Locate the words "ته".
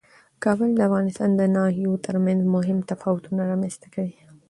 3.81-3.87